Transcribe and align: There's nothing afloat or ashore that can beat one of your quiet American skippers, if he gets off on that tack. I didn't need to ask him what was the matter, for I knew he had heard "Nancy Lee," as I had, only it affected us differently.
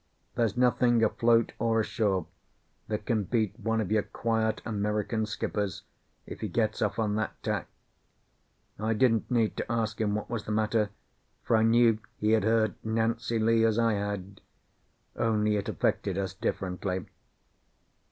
There's 0.33 0.57
nothing 0.57 1.03
afloat 1.03 1.51
or 1.59 1.79
ashore 1.81 2.25
that 2.87 3.05
can 3.05 3.25
beat 3.25 3.59
one 3.59 3.79
of 3.79 3.91
your 3.91 4.01
quiet 4.01 4.59
American 4.65 5.27
skippers, 5.27 5.83
if 6.25 6.39
he 6.41 6.47
gets 6.47 6.81
off 6.81 6.97
on 6.97 7.13
that 7.17 7.33
tack. 7.43 7.67
I 8.79 8.95
didn't 8.95 9.29
need 9.29 9.55
to 9.57 9.71
ask 9.71 10.01
him 10.01 10.15
what 10.15 10.27
was 10.27 10.45
the 10.45 10.51
matter, 10.51 10.89
for 11.43 11.55
I 11.55 11.61
knew 11.61 11.99
he 12.17 12.31
had 12.31 12.45
heard 12.45 12.73
"Nancy 12.83 13.37
Lee," 13.37 13.63
as 13.63 13.77
I 13.77 13.93
had, 13.93 14.41
only 15.15 15.55
it 15.55 15.69
affected 15.69 16.17
us 16.17 16.33
differently. 16.33 17.05